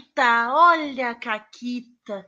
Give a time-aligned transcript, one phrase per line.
[0.00, 2.26] Caquita, olha a Caquita.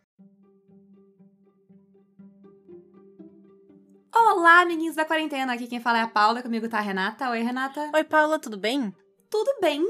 [4.15, 5.55] Olá, meninos da quarentena.
[5.55, 7.31] Aqui quem fala é a Paula, comigo tá a Renata.
[7.31, 7.91] Oi, Renata.
[7.95, 8.95] Oi, Paula, tudo bem?
[9.31, 9.83] Tudo bem.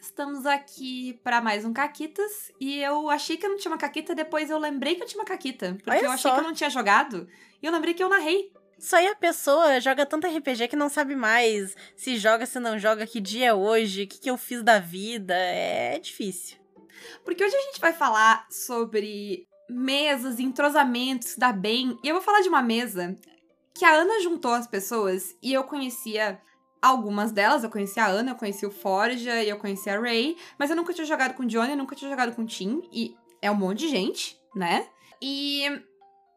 [0.00, 2.50] Estamos aqui para mais um Caquitas.
[2.60, 5.20] E eu achei que eu não tinha uma Caquita, depois eu lembrei que eu tinha
[5.20, 5.74] uma Caquita.
[5.74, 6.34] Porque Olha eu achei só.
[6.34, 7.28] que eu não tinha jogado.
[7.62, 8.52] E eu lembrei que eu narrei.
[8.78, 12.78] Só aí a pessoa joga tanto RPG que não sabe mais se joga, se não
[12.78, 15.34] joga, que dia é hoje, o que, que eu fiz da vida.
[15.34, 16.59] É difícil.
[17.24, 21.98] Porque hoje a gente vai falar sobre mesas, entrosamentos, da bem.
[22.02, 23.16] E eu vou falar de uma mesa
[23.74, 26.40] que a Ana juntou as pessoas e eu conhecia
[26.82, 27.62] algumas delas.
[27.62, 30.36] Eu conhecia a Ana, eu conhecia o Forja e eu conhecia a Ray.
[30.58, 32.82] Mas eu nunca tinha jogado com o Johnny, eu nunca tinha jogado com o Tim.
[32.92, 34.86] E é um monte de gente, né?
[35.22, 35.64] E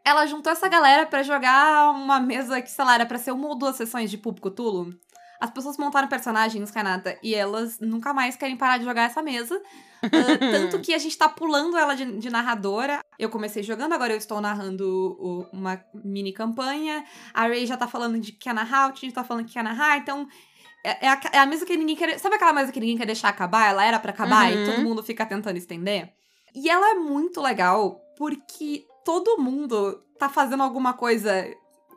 [0.05, 3.47] ela juntou essa galera pra jogar uma mesa que, sei lá, era pra ser uma
[3.47, 4.93] ou duas sessões de Público Tulo.
[5.43, 9.61] As pessoas montaram personagens, Renata, e elas nunca mais querem parar de jogar essa mesa.
[10.01, 10.07] Ah,
[10.39, 13.01] tanto que a gente tá pulando ela de, de narradora.
[13.19, 14.87] Eu comecei jogando, agora eu estou narrando
[15.19, 17.03] o- uma mini campanha.
[17.33, 19.63] A Ray já tá falando de que quer narrar, o Tim tá falando que quer
[19.65, 20.25] narrar, então.
[20.85, 22.17] É, é a, é a mesa que ninguém quer.
[22.19, 23.67] Sabe aquela mesa que ninguém quer deixar acabar?
[23.69, 24.65] Ela era pra acabar e Uhum.
[24.65, 26.13] todo mundo fica tentando estender.
[26.55, 31.45] E ela é muito legal porque todo mundo tá fazendo alguma coisa,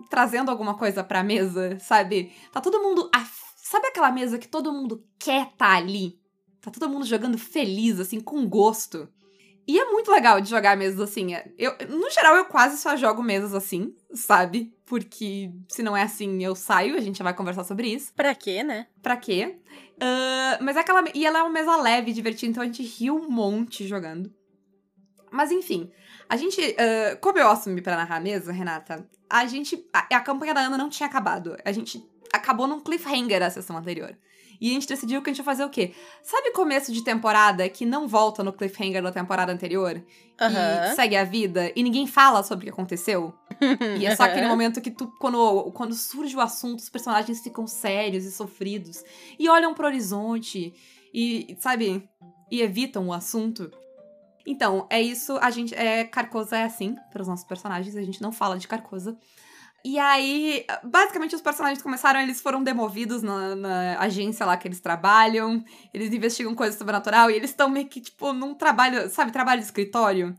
[0.08, 2.32] trazendo alguma coisa pra mesa, sabe?
[2.52, 3.08] Tá todo mundo.
[3.14, 6.20] af- Sabe aquela mesa que todo mundo quer tá ali?
[6.60, 9.08] Tá todo mundo jogando feliz, assim, com gosto.
[9.68, 11.34] E é muito legal de jogar mesas assim.
[11.34, 14.72] É- Eu, no geral, eu quase só jogo mesas assim, sabe?
[14.86, 18.14] Porque se não é assim, eu saio, a gente vai conversar sobre isso.
[18.14, 18.86] Pra quê, né?
[19.02, 19.58] Pra quê?
[20.00, 21.02] Ah, mas é aquela.
[21.12, 24.32] E ela é uma mesa leve, divertida, então a gente riu um monte jogando.
[25.32, 25.90] Mas enfim,
[26.28, 26.60] a gente.
[26.78, 29.84] ah, como eu assumi pra narrar a mesa, Renata, a gente.
[29.92, 31.56] A, a campanha da Ana não tinha acabado.
[31.64, 34.16] A gente acabou num cliffhanger a sessão anterior.
[34.60, 35.92] E a gente decidiu que a gente ia fazer o quê?
[36.22, 39.96] Sabe começo de temporada que não volta no cliffhanger da temporada anterior?
[39.96, 40.94] E Aham.
[40.94, 43.34] segue a vida e ninguém fala sobre o que aconteceu?
[43.98, 47.66] E é só aquele momento que tu, quando, quando surge o assunto, os personagens ficam
[47.66, 49.04] sérios e sofridos
[49.38, 50.74] e olham pro horizonte
[51.12, 52.08] e, sabe,
[52.50, 53.70] e evitam o assunto.
[54.46, 58.22] Então, é isso, a gente, é, Carcosa é assim, para os nossos personagens, a gente
[58.22, 59.18] não fala de Carcosa.
[59.84, 64.80] E aí, basicamente, os personagens começaram, eles foram demovidos na, na agência lá que eles
[64.80, 65.64] trabalham,
[65.94, 69.66] eles investigam coisa sobrenatural e eles estão meio que, tipo, num trabalho, sabe, trabalho de
[69.66, 70.36] escritório.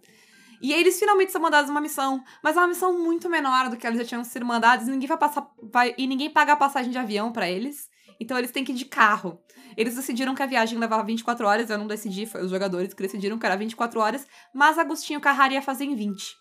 [0.61, 3.77] E aí eles finalmente são mandados uma missão, mas é uma missão muito menor do
[3.77, 6.57] que eles já tinham sido mandados, e ninguém vai passar, vai, e ninguém paga a
[6.57, 7.86] passagem de avião pra eles.
[8.19, 9.41] Então eles têm que ir de carro.
[9.75, 13.01] Eles decidiram que a viagem levava 24 horas, eu não decidi, foi os jogadores que
[13.01, 16.35] decidiram que era 24 horas, mas Agostinho Carrara ia fazer em 20.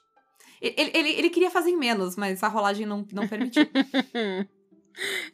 [0.61, 3.67] Ele, ele, ele queria fazer em menos, mas a rolagem não, não permitiu.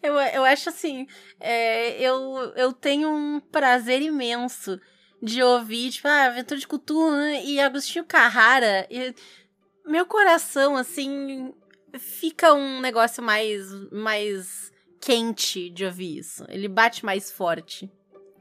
[0.03, 1.07] Eu, eu acho assim,
[1.39, 4.81] é, eu, eu tenho um prazer imenso
[5.23, 8.87] de ouvir, tipo, ah, Aventura de Cthulhu né, e Agostinho Carrara.
[8.91, 9.15] E
[9.87, 11.55] meu coração, assim,
[11.97, 14.72] fica um negócio mais, mais
[15.03, 16.45] quente de ouvir isso.
[16.49, 17.91] Ele bate mais forte.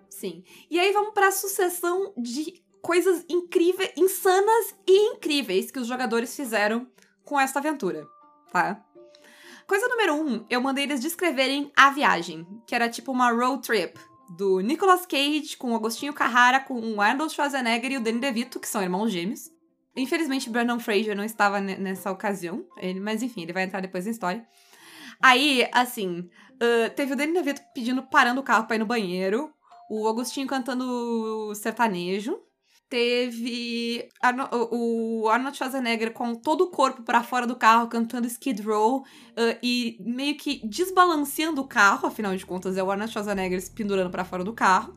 [0.08, 0.44] Sim.
[0.70, 6.88] E aí vamos pra sucessão de coisas incríveis, insanas e incríveis que os jogadores fizeram
[7.26, 8.08] com esta aventura,
[8.52, 8.86] tá?
[9.66, 14.00] Coisa número um, eu mandei eles descreverem a viagem, que era tipo uma road trip
[14.38, 18.60] do Nicolas Cage com o Agostinho Carrara, com o Arnold Schwarzenegger e o Danny DeVito,
[18.60, 19.50] que são irmãos gêmeos.
[19.96, 24.06] Infelizmente, Brandon Fraser não estava ne- nessa ocasião, ele, mas enfim, ele vai entrar depois
[24.06, 24.46] na história.
[25.22, 26.30] Aí, assim,
[26.62, 29.50] ah, teve o Danny DeVito pedindo, parando o carro pra ir no banheiro,
[29.90, 32.38] o Agostinho cantando sertanejo.
[32.90, 38.62] Teve Arno- o Arnold Schwarzenegger com todo o corpo pra fora do carro cantando Skid
[38.62, 39.04] Row
[39.38, 43.72] ah, e meio que desbalanceando o carro, afinal de contas é o Arnold Schwarzenegger se
[43.72, 44.94] pendurando pra fora do carro.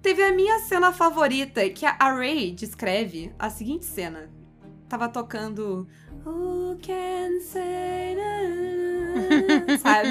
[0.00, 4.30] Teve a minha cena favorita, que a Ray descreve a seguinte cena.
[4.88, 5.86] Tava tocando
[6.24, 10.08] Who can say na, sabe?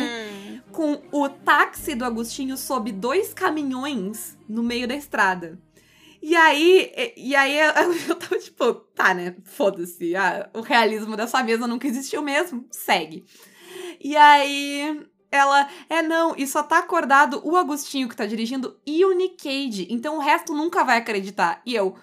[0.75, 5.58] Com o táxi do Agostinho sob dois caminhões no meio da estrada.
[6.22, 9.35] E aí, e, aí eu, eu tava tipo, tá, né?
[9.46, 10.16] Foda-se.
[10.16, 12.66] ah, o realismo dessa mesa nunca existiu mesmo.
[12.70, 13.23] Segue.
[14.03, 19.05] E aí ela, é não, e só tá acordado o Agostinho que tá dirigindo e
[19.05, 19.88] o Nick Cage.
[19.90, 21.61] Então o resto nunca vai acreditar.
[21.66, 21.96] E eu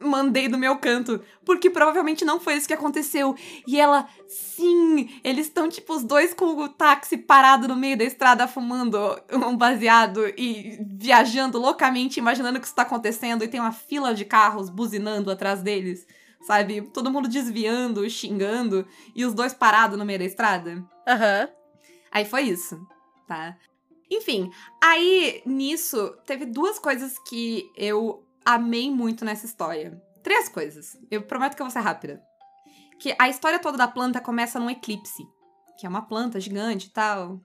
[0.00, 3.34] mandei do meu canto, porque provavelmente não foi isso que aconteceu.
[3.66, 8.04] E ela, sim, eles estão tipo os dois com o táxi parado no meio da
[8.04, 8.98] estrada fumando
[9.32, 14.24] um baseado e viajando loucamente, imaginando que isso tá acontecendo e tem uma fila de
[14.24, 16.06] carros buzinando atrás deles.
[16.42, 16.82] Sabe?
[16.92, 20.84] Todo mundo desviando, xingando e os dois parados no meio da estrada.
[21.06, 21.48] Aham.
[22.10, 22.84] Aí foi isso,
[23.26, 23.56] tá?
[24.10, 24.50] Enfim,
[24.82, 30.00] aí nisso teve duas coisas que eu amei muito nessa história?
[30.22, 30.96] Três coisas.
[31.10, 32.22] Eu prometo que eu vou ser rápida.
[33.00, 35.26] Que a história toda da planta começa num eclipse.
[35.78, 37.40] Que é uma planta gigante e tal.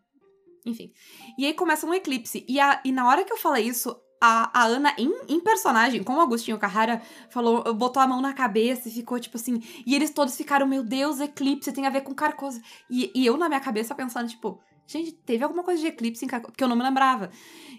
[0.66, 0.92] Enfim.
[1.38, 2.46] E aí começa um eclipse.
[2.48, 6.04] E, a, e na hora que eu falei isso, a, a Ana, em, em personagem,
[6.04, 9.62] como o Agostinho Carrara falou, botou a mão na cabeça e ficou tipo assim.
[9.86, 12.62] E eles todos ficaram, meu Deus, eclipse tem a ver com Carcosa.
[12.90, 16.28] E, e eu na minha cabeça pensando, tipo, gente, teve alguma coisa de eclipse em?
[16.28, 17.30] Porque eu não me lembrava.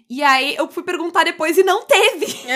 [0.09, 2.25] E aí eu fui perguntar depois e não teve.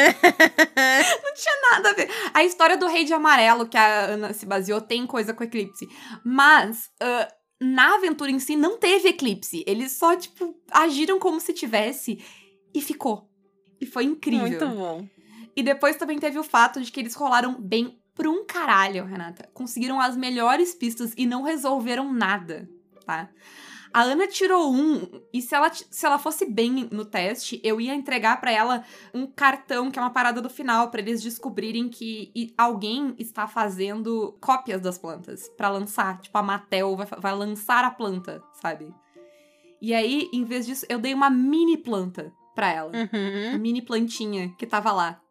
[1.24, 2.10] não tinha nada a ver.
[2.34, 5.88] A história do Rei de Amarelo, que a Ana se baseou, tem coisa com eclipse.
[6.24, 6.92] Mas.
[7.02, 9.64] Uh, na aventura em si não teve eclipse.
[9.66, 12.20] Eles só, tipo, agiram como se tivesse
[12.74, 13.30] e ficou.
[13.80, 14.48] E foi incrível.
[14.48, 15.08] Muito bom.
[15.56, 19.50] E depois também teve o fato de que eles rolaram bem por um caralho, Renata.
[19.54, 22.70] Conseguiram as melhores pistas e não resolveram nada,
[23.06, 23.30] tá?
[23.94, 27.94] A Ana tirou um, e se ela, se ela fosse bem no teste, eu ia
[27.94, 32.32] entregar para ela um cartão, que é uma parada do final, para eles descobrirem que
[32.58, 36.20] alguém está fazendo cópias das plantas para lançar.
[36.22, 38.92] Tipo, a Mattel vai, vai lançar a planta, sabe?
[39.80, 42.92] E aí, em vez disso, eu dei uma mini planta pra ela.
[42.92, 43.50] Uhum.
[43.50, 45.22] Uma mini plantinha que tava lá.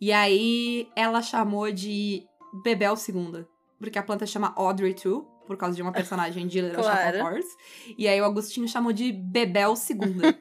[0.00, 2.26] E aí, ela chamou de
[2.64, 3.48] Bebel Segunda.
[3.78, 7.00] Porque a planta chama Audrey 2 por causa de uma personagem de Little Claro.
[7.00, 7.46] Shop of Horrors.
[7.96, 10.28] E aí o Agostinho chamou de Bebel Segunda,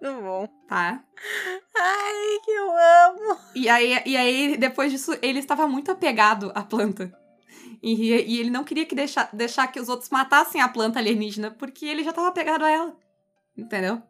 [0.00, 0.48] Muito bom.
[0.68, 1.02] tá?
[1.76, 3.38] Ai, que eu amo.
[3.54, 7.12] E aí, e aí, depois disso, ele estava muito apegado à planta.
[7.82, 11.50] E, e ele não queria que deixar, deixar que os outros matassem a planta alienígena,
[11.50, 12.96] porque ele já estava apegado a ela.
[13.56, 14.00] Entendeu?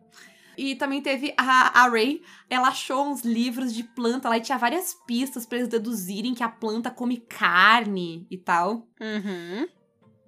[0.58, 2.20] E também teve a, a Ray,
[2.50, 6.42] ela achou uns livros de planta lá e tinha várias pistas para eles deduzirem que
[6.42, 8.88] a planta come carne e tal.
[9.00, 9.68] Uhum.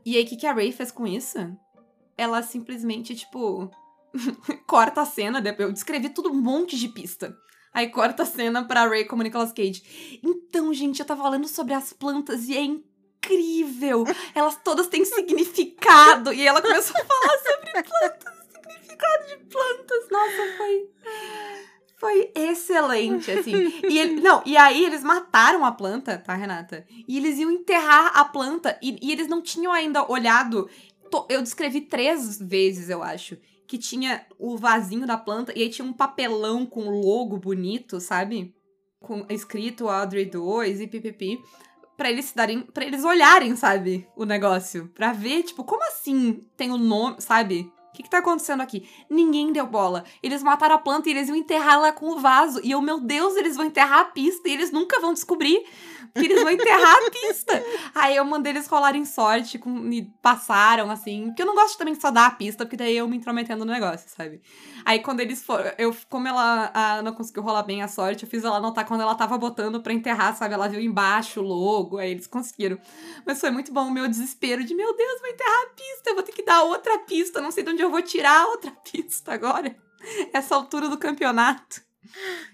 [0.06, 1.37] E aí, o que, que a Ray fez com isso?
[2.17, 3.69] Ela simplesmente, tipo,
[4.69, 5.41] corta a cena.
[5.41, 7.37] de- Eu descrevi tudo um monte de pista.
[7.75, 10.21] Aí corta a cena pra Ray como Nicolas Cage.
[10.25, 14.05] Então, gente, eu tava lendo sobre as plantas e é incrível.
[14.35, 16.33] Elas todas têm significado.
[16.33, 18.20] E ela começou a falar sobre plantas.
[20.21, 20.91] Nossa, foi.
[21.99, 23.53] Foi excelente, assim.
[23.89, 26.87] E ele- não, e aí eles mataram a planta, tá, Renata?
[27.07, 28.79] E eles iam enterrar a planta.
[28.83, 30.69] E, e eles não tinham ainda olhado.
[31.29, 33.37] Eu descrevi três vezes, eu acho.
[33.67, 38.55] Que tinha o vasinho da planta e aí tinha um papelão com logo bonito, sabe?
[38.99, 41.39] Com escrito Audrey 2 e pipipi.
[41.99, 42.63] Pra eles se darem.
[42.63, 44.09] para eles olharem, sabe?
[44.17, 44.89] O negócio.
[44.95, 47.71] Pra ver, tipo, como assim tem o nome, sabe?
[48.00, 48.88] Que, que tá acontecendo aqui?
[49.08, 50.05] Ninguém deu bola.
[50.23, 52.61] Eles mataram a planta e eles iam enterrar ela com o vaso.
[52.64, 55.62] E eu, meu Deus, eles vão enterrar a pista e eles nunca vão descobrir
[56.15, 57.65] que eles vão enterrar a pista.
[57.95, 61.27] Aí eu mandei eles rolarem sorte com, e passaram, assim.
[61.27, 63.65] Porque eu não gosto também de só dar a pista, porque daí eu me intrometendo
[63.65, 64.41] no negócio, sabe?
[64.85, 65.71] Aí quando eles foram.
[65.79, 69.03] Eu, como ela a Ana conseguiu rolar bem a sorte, eu fiz ela anotar quando
[69.03, 70.55] ela tava botando pra enterrar, sabe?
[70.55, 72.79] Ela viu embaixo o logo, aí eles conseguiram.
[73.27, 76.15] Mas foi muito bom o meu desespero de, meu Deus, vai enterrar a pista, eu
[76.15, 79.33] vou ter que dar outra pista, não sei de onde eu vou tirar outra pista
[79.33, 79.77] agora.
[80.33, 81.83] Essa altura do campeonato.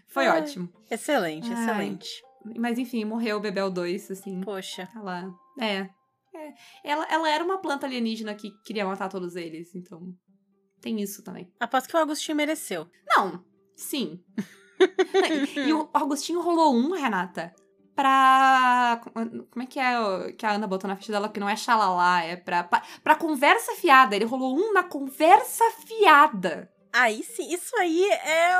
[0.09, 0.41] Foi Ai.
[0.41, 0.69] ótimo.
[0.91, 1.63] Excelente, Ai.
[1.63, 2.25] excelente.
[2.57, 4.41] Mas enfim, morreu o Bebel 2, assim.
[4.41, 4.89] Poxa.
[4.95, 5.31] Ela.
[5.61, 5.89] É.
[6.35, 6.55] É.
[6.85, 10.15] Ela, ela era uma planta alienígena que queria matar todos eles, então.
[10.81, 11.51] Tem isso também.
[11.59, 12.87] Aposto que o Agostinho mereceu.
[13.09, 13.45] Não,
[13.75, 14.23] sim.
[15.57, 17.55] e, e o Agostinho rolou um, Renata,
[17.95, 19.01] pra.
[19.51, 22.23] Como é que é que a Ana botou na ficha dela que não é xalala,
[22.23, 24.15] é pra, pra, pra conversa fiada.
[24.15, 26.71] Ele rolou um na conversa fiada.
[26.93, 28.53] Aí sim, isso aí é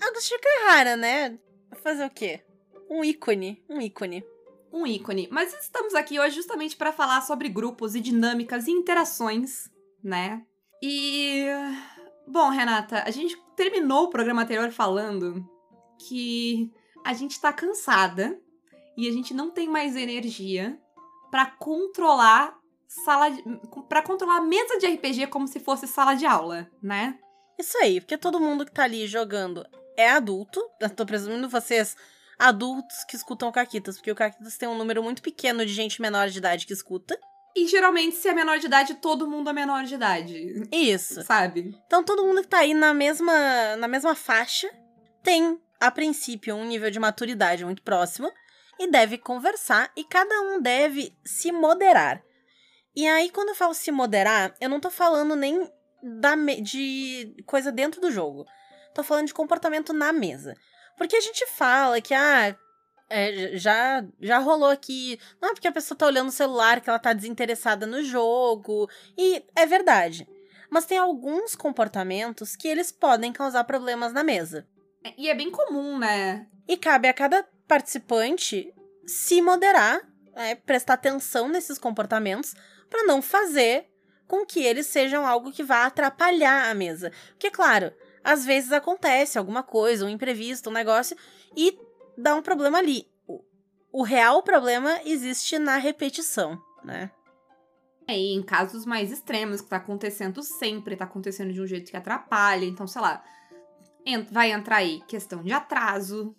[0.00, 1.38] Agostinho Carrara, né?
[1.70, 2.45] Vai Fazer o quê?
[2.88, 4.24] Um ícone, um ícone.
[4.72, 5.28] Um ícone.
[5.30, 9.70] Mas estamos aqui hoje justamente para falar sobre grupos e dinâmicas e interações,
[10.02, 10.44] né?
[10.82, 11.46] E.
[12.26, 15.48] Bom, Renata, a gente terminou o programa anterior falando
[15.98, 16.72] que
[17.04, 18.38] a gente tá cansada
[18.96, 20.78] e a gente não tem mais energia
[21.30, 23.42] pra controlar sala de,
[23.88, 27.18] para controlar a mesa de RPG como se fosse sala de aula, né?
[27.58, 29.66] Isso aí, porque todo mundo que tá ali jogando
[29.96, 30.60] é adulto.
[30.80, 31.96] Eu tô presumindo vocês
[32.38, 36.00] adultos que escutam o Caquitas, porque o Caquitas tem um número muito pequeno de gente
[36.00, 37.18] menor de idade que escuta.
[37.56, 41.22] E geralmente se é menor de idade, todo mundo é menor de idade, Isso.
[41.22, 41.74] sabe?
[41.86, 44.68] Então todo mundo que tá aí na mesma, na mesma faixa
[45.22, 48.30] tem, a princípio, um nível de maturidade muito próximo
[48.78, 52.22] e deve conversar e cada um deve se moderar.
[52.94, 55.70] E aí, quando eu falo se moderar, eu não tô falando nem
[56.02, 58.46] da de coisa dentro do jogo.
[58.94, 60.54] Tô falando de comportamento na mesa.
[60.96, 62.56] Porque a gente fala que, ah,
[63.08, 65.18] é, já, já rolou aqui.
[65.40, 68.88] Não é porque a pessoa tá olhando o celular que ela tá desinteressada no jogo.
[69.16, 70.28] E é verdade.
[70.70, 74.66] Mas tem alguns comportamentos que eles podem causar problemas na mesa.
[75.16, 76.46] E é bem comum, né?
[76.66, 78.74] E cabe a cada participante
[79.06, 80.00] se moderar,
[80.34, 82.54] né, prestar atenção nesses comportamentos
[82.90, 83.88] para não fazer
[84.26, 87.12] com que eles sejam algo que vá atrapalhar a mesa.
[87.30, 87.92] Porque, claro,
[88.26, 91.16] às vezes acontece alguma coisa, um imprevisto, um negócio,
[91.56, 91.78] e
[92.18, 93.08] dá um problema ali.
[93.92, 97.12] O, real problema existe na repetição, né?
[98.08, 101.88] É, e em casos mais extremos, que tá acontecendo sempre, tá acontecendo de um jeito
[101.88, 103.24] que atrapalha, então, sei lá,
[104.30, 106.34] vai entrar aí questão de atraso,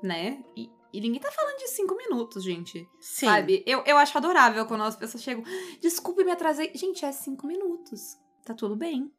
[0.00, 0.42] né?
[0.56, 2.88] E, e ninguém tá falando de cinco minutos, gente.
[3.00, 3.26] Sim.
[3.26, 3.64] Sabe?
[3.66, 5.42] Eu, eu acho adorável quando as pessoas chegam.
[5.80, 6.70] Desculpe, me atrasei.
[6.74, 8.16] Gente, é cinco minutos.
[8.44, 9.12] Tá tudo bem.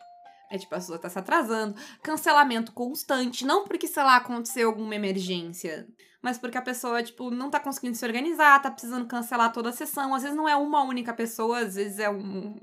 [0.50, 1.76] É tipo, a pessoa tá se atrasando.
[2.02, 3.46] Cancelamento constante.
[3.46, 5.88] Não porque, sei lá, aconteceu alguma emergência.
[6.22, 9.74] Mas porque a pessoa, tipo, não tá conseguindo se organizar, tá precisando cancelar toda a
[9.74, 10.14] sessão.
[10.14, 12.56] Às vezes não é uma única pessoa, às vezes é um,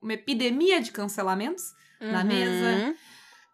[0.00, 2.12] uma epidemia de cancelamentos uhum.
[2.12, 2.94] na mesa.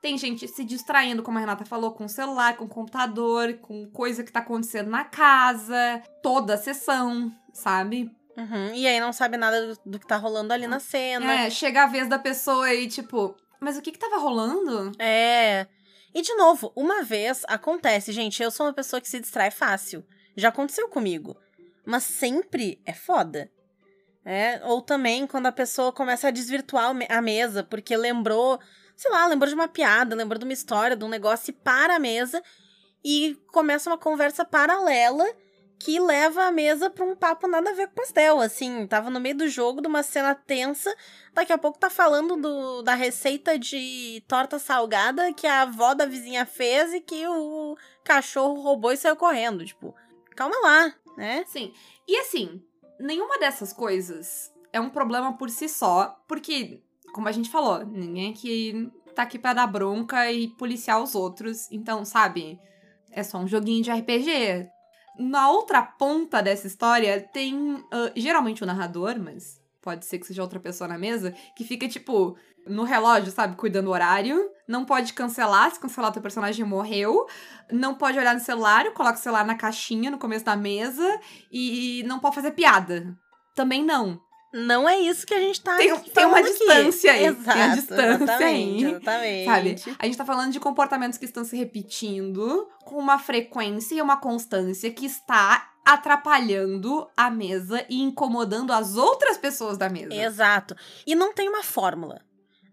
[0.02, 3.90] Tem gente se distraindo, como a Renata falou, com o celular, com o computador, com
[3.90, 8.11] coisa que tá acontecendo na casa, toda a sessão, sabe?
[8.37, 8.75] Uhum.
[8.75, 11.32] E aí não sabe nada do, do, que tá rolando ali na cena.
[11.32, 14.92] É, chega a vez da pessoa e tipo, mas o que que tava rolando?
[14.98, 15.66] É.
[16.14, 20.04] E de novo, uma vez acontece, gente, eu sou uma pessoa que se distrai fácil.
[20.36, 21.36] Já aconteceu comigo.
[21.84, 23.50] Mas sempre é foda.
[24.24, 28.60] É, ou também quando a pessoa começa a desvirtuar a mesa porque lembrou
[28.98, 31.94] sei lá, lembrou de uma piada, lembrou de uma história, de um negócio e para
[31.94, 32.42] a mesa
[33.04, 35.24] e começa uma conversa paralela
[35.78, 39.20] que leva a mesa para um papo nada a ver com pastel, assim, tava no
[39.20, 40.94] meio do jogo, de uma cena tensa,
[41.32, 46.04] daqui a pouco tá falando do, da receita de torta salgada que a avó da
[46.04, 49.94] vizinha fez e que o cachorro roubou e saiu correndo, tipo,
[50.35, 51.44] calma lá, né?
[51.47, 51.73] Sim,
[52.06, 52.61] e assim,
[52.99, 56.82] nenhuma dessas coisas é um problema por si só, porque
[57.12, 61.68] como a gente falou, ninguém aqui tá aqui pra dar bronca e policiar os outros.
[61.73, 62.56] Então, sabe?
[63.11, 64.70] É só um joguinho de RPG.
[65.18, 67.84] Na outra ponta dessa história tem uh,
[68.14, 72.37] geralmente o narrador, mas pode ser que seja outra pessoa na mesa, que fica tipo
[72.66, 77.26] no relógio, sabe, cuidando do horário, não pode cancelar, se cancelar teu personagem morreu,
[77.72, 81.18] não pode olhar no celular, coloca o celular na caixinha no começo da mesa
[81.50, 83.16] e não pode fazer piada.
[83.54, 84.20] Também não.
[84.52, 86.50] Não é isso que a gente tá Tem, tem uma aqui.
[86.50, 87.26] distância aí.
[87.26, 88.90] Exato, tem a distância exatamente, aí.
[88.93, 89.45] Exatamente.
[89.45, 89.97] Sabe?
[89.99, 94.17] A gente tá falando de comportamentos que estão se repetindo com uma frequência e uma
[94.17, 100.14] constância que está atrapalhando a mesa e incomodando as outras pessoas da mesa.
[100.14, 100.76] Exato.
[101.07, 102.21] E não tem uma fórmula.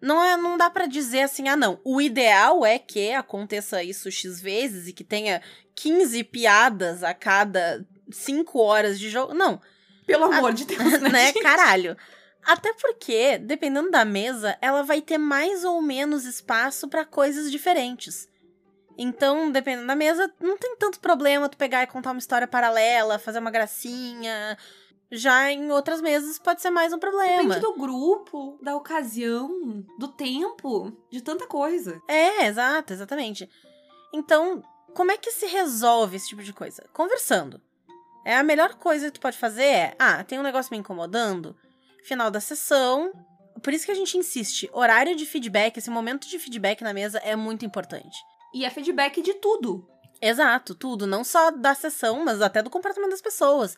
[0.01, 1.79] Não, é, não dá para dizer assim, ah, não.
[1.84, 5.41] O ideal é que aconteça isso X vezes e que tenha
[5.74, 9.34] 15 piadas a cada 5 horas de jogo.
[9.34, 9.60] Não.
[10.05, 11.09] Pelo amor a, de Deus, né?
[11.09, 11.33] né?
[11.33, 11.97] Caralho.
[12.45, 18.29] Até porque, dependendo da mesa, ela vai ter mais ou menos espaço para coisas diferentes.
[18.97, 23.19] Então, dependendo da mesa, não tem tanto problema tu pegar e contar uma história paralela,
[23.19, 24.57] fazer uma gracinha.
[25.12, 27.43] Já em outras mesas pode ser mais um problema.
[27.43, 32.01] Depende do grupo, da ocasião, do tempo, de tanta coisa.
[32.07, 33.50] É, exato, exatamente.
[34.13, 36.88] Então, como é que se resolve esse tipo de coisa?
[36.93, 37.62] Conversando.
[38.25, 41.55] É a melhor coisa que tu pode fazer é, ah, tem um negócio me incomodando,
[42.03, 43.13] final da sessão.
[43.62, 47.20] Por isso que a gente insiste, horário de feedback, esse momento de feedback na mesa
[47.20, 48.17] é muito importante.
[48.51, 49.88] E é feedback de tudo.
[50.20, 53.77] Exato, tudo, não só da sessão, mas até do comportamento das pessoas.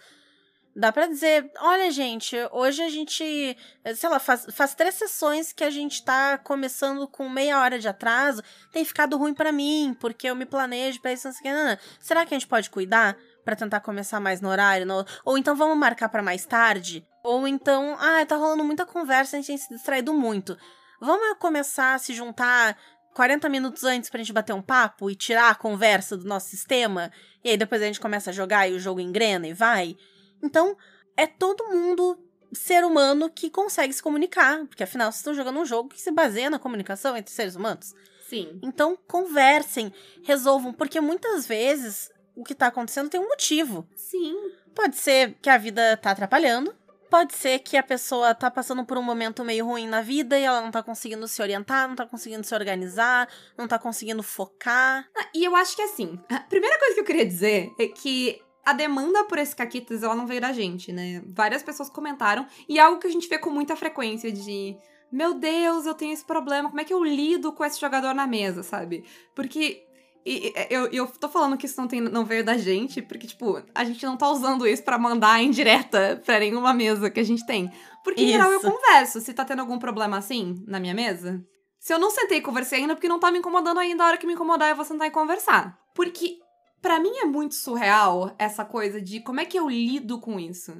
[0.73, 3.57] Dá pra dizer, olha, gente, hoje a gente,
[3.95, 7.87] sei lá, faz, faz três sessões que a gente tá começando com meia hora de
[7.87, 11.77] atraso, tem ficado ruim para mim, porque eu me planejo pra isso, não sei o
[11.77, 11.83] que.
[11.99, 13.17] Será que a gente pode cuidar?
[13.47, 15.05] Para tentar começar mais no horário, no...
[15.23, 19.39] ou então vamos marcar para mais tarde, ou então, ah, tá rolando muita conversa, a
[19.39, 20.57] gente tem se distraído muito.
[20.99, 22.77] Vamos começar a se juntar
[23.13, 27.09] 40 minutos antes pra gente bater um papo e tirar a conversa do nosso sistema,
[27.41, 29.95] e aí depois a gente começa a jogar e o jogo engrena e vai.
[30.43, 30.75] Então,
[31.15, 35.65] é todo mundo ser humano que consegue se comunicar, porque afinal vocês estão jogando um
[35.65, 37.95] jogo que se baseia na comunicação entre seres humanos.
[38.27, 38.59] Sim.
[38.61, 43.89] Então, conversem, resolvam, porque muitas vezes o que tá acontecendo tem um motivo.
[43.95, 44.35] Sim.
[44.75, 46.73] Pode ser que a vida tá atrapalhando.
[47.09, 50.43] Pode ser que a pessoa tá passando por um momento meio ruim na vida e
[50.43, 53.27] ela não tá conseguindo se orientar, não tá conseguindo se organizar,
[53.57, 55.07] não tá conseguindo focar.
[55.17, 58.41] Ah, e eu acho que assim, a primeira coisa que eu queria dizer é que
[58.65, 61.23] a demanda por esse caquitas, ela não veio da gente, né?
[61.27, 64.77] Várias pessoas comentaram, e é algo que a gente vê com muita frequência de
[65.09, 68.27] meu Deus, eu tenho esse problema, como é que eu lido com esse jogador na
[68.27, 69.05] mesa, sabe?
[69.33, 69.86] Porque
[70.29, 73.63] e eu, eu tô falando que isso não, tem, não veio da gente, porque, tipo,
[73.73, 77.23] a gente não tá usando isso para mandar em direta pra nenhuma mesa que a
[77.23, 77.71] gente tem.
[78.03, 79.21] Porque, em geral, eu converso.
[79.21, 81.41] Se tá tendo algum problema assim na minha mesa,
[81.79, 84.17] Se eu não sentei e conversei ainda, porque não tá me incomodando ainda, a hora
[84.17, 85.79] que me incomodar eu vou sentar e conversar.
[85.95, 86.39] Porque
[86.81, 90.73] para mim é muito surreal essa coisa de como é que eu lido com isso.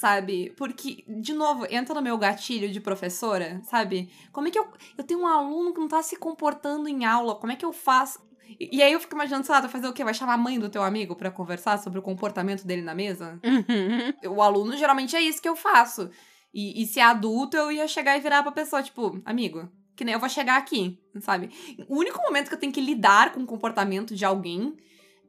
[0.00, 0.54] Sabe?
[0.56, 4.10] Porque, de novo, entra no meu gatilho de professora, sabe?
[4.32, 4.66] Como é que eu.
[4.96, 7.72] Eu tenho um aluno que não tá se comportando em aula, como é que eu
[7.74, 8.29] faço?
[8.58, 10.02] E, e aí eu fico imaginando, sei lá, vai fazer o quê?
[10.04, 13.40] Vai chamar a mãe do teu amigo para conversar sobre o comportamento dele na mesa?
[13.44, 14.32] Uhum.
[14.34, 16.10] O aluno geralmente é isso que eu faço.
[16.52, 20.04] E, e se é adulto, eu ia chegar e virar pra pessoa, tipo, amigo, que
[20.04, 21.50] nem eu vou chegar aqui, sabe?
[21.88, 24.76] O único momento que eu tenho que lidar com o comportamento de alguém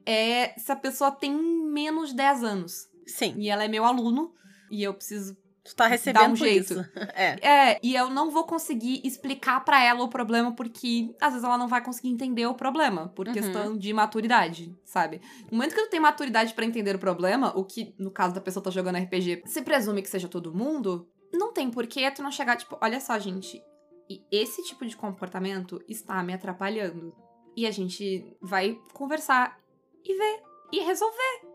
[0.06, 2.90] é se a pessoa tem menos de 10 anos.
[3.06, 4.34] Sim, E ela é meu aluno.
[4.70, 5.36] E eu preciso.
[5.64, 6.74] Tu tá recebendo um jeito.
[6.74, 6.86] isso.
[7.14, 7.38] É.
[7.74, 11.58] É, e eu não vou conseguir explicar pra ela o problema, porque às vezes ela
[11.58, 13.34] não vai conseguir entender o problema, por Uhum.
[13.34, 15.22] questão de maturidade, sabe?
[15.52, 18.42] No momento que tu tem maturidade pra entender o problema, o que, no caso da
[18.42, 22.32] pessoa tá jogando RPG, se presume que seja todo mundo, não tem porquê tu não
[22.32, 23.62] chegar, tipo, olha só, gente,
[24.10, 27.14] e esse tipo de comportamento está me atrapalhando.
[27.56, 29.58] E a gente vai conversar
[30.04, 31.51] e ver e resolver.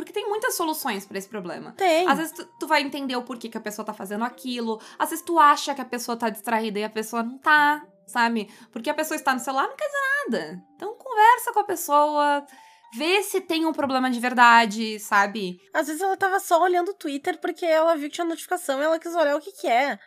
[0.00, 1.72] Porque tem muitas soluções pra esse problema.
[1.72, 2.08] Tem.
[2.08, 4.80] Às vezes tu, tu vai entender o porquê que a pessoa tá fazendo aquilo.
[4.98, 8.50] Às vezes tu acha que a pessoa tá distraída e a pessoa não tá, sabe?
[8.72, 10.62] Porque a pessoa está no celular não quer dizer nada.
[10.74, 12.46] Então conversa com a pessoa,
[12.94, 15.58] vê se tem um problema de verdade, sabe?
[15.74, 18.84] Às vezes ela tava só olhando o Twitter porque ela viu que tinha notificação e
[18.84, 19.98] ela quis olhar o que que é.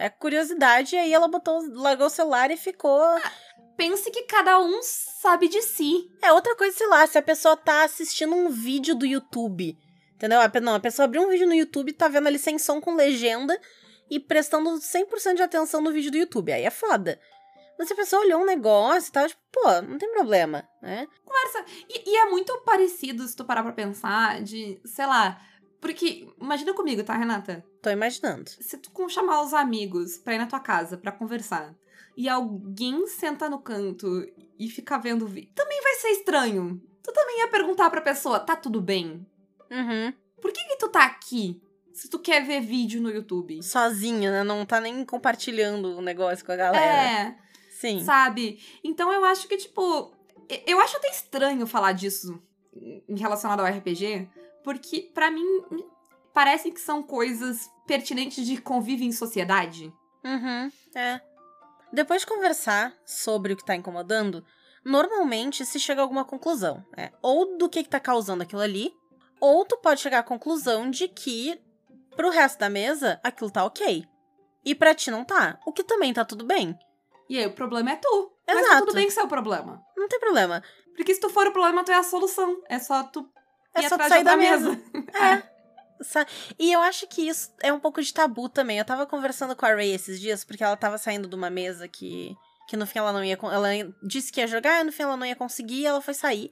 [0.00, 3.02] É curiosidade, e aí ela botou, largou o celular e ficou.
[3.76, 6.10] Pense que cada um sabe de si.
[6.22, 9.76] É outra coisa, sei lá, se a pessoa tá assistindo um vídeo do YouTube.
[10.14, 10.38] Entendeu?
[10.62, 13.60] Não, a pessoa abriu um vídeo no YouTube, tá vendo ali sem som com legenda
[14.10, 16.50] e prestando 100% de atenção no vídeo do YouTube.
[16.50, 17.20] Aí é foda.
[17.78, 21.06] Mas se a pessoa olhou um negócio e tal, tipo, pô, não tem problema, né?
[21.26, 21.64] Conversa.
[21.90, 25.38] E, e é muito parecido, se tu parar pra pensar, de, sei lá.
[25.80, 27.64] Porque, imagina comigo, tá, Renata?
[27.80, 28.50] Tô imaginando.
[28.50, 31.74] se tu chamar os amigos pra ir na tua casa pra conversar
[32.16, 34.26] e alguém senta no canto
[34.58, 36.80] e fica vendo o vídeo, também vai ser estranho.
[37.02, 39.26] Tu também ia perguntar pra pessoa, tá tudo bem?
[39.70, 40.12] Uhum.
[40.40, 41.62] Por que que tu tá aqui
[41.94, 43.62] se tu quer ver vídeo no YouTube?
[43.62, 44.44] Sozinho, né?
[44.44, 46.84] Não tá nem compartilhando o negócio com a galera.
[46.84, 47.36] É,
[47.70, 48.04] Sim.
[48.04, 48.60] sabe?
[48.84, 50.14] Então eu acho que, tipo,
[50.66, 52.42] eu acho até estranho falar disso
[53.08, 54.28] em relacionado ao RPG,
[54.62, 55.84] porque pra mim me
[56.32, 59.92] parece que são coisas pertinentes de convívio em sociedade.
[60.24, 61.20] Uhum, é.
[61.92, 64.44] Depois de conversar sobre o que tá incomodando,
[64.84, 67.10] normalmente se chega a alguma conclusão, né?
[67.20, 68.92] Ou do que, que tá causando aquilo ali,
[69.40, 71.60] ou tu pode chegar à conclusão de que,
[72.14, 74.04] pro resto da mesa, aquilo tá ok.
[74.64, 75.58] E pra ti não tá.
[75.66, 76.78] O que também tá tudo bem.
[77.28, 78.32] E aí o problema é tu.
[78.46, 78.80] Mas tá Exato.
[78.80, 79.82] tudo bem que isso é o problema.
[79.96, 80.62] Não tem problema.
[80.94, 82.62] Porque se tu for o problema, tu é a solução.
[82.68, 83.30] É só tu
[83.74, 84.80] É só sair da outra mesa.
[85.14, 85.50] É.
[86.58, 88.78] E eu acho que isso é um pouco de tabu também.
[88.78, 91.86] Eu tava conversando com a Ray esses dias, porque ela tava saindo de uma mesa
[91.86, 92.34] que,
[92.66, 93.38] que no fim ela não ia.
[93.42, 93.68] Ela
[94.02, 96.50] disse que ia jogar, e no fim ela não ia conseguir, e ela foi sair.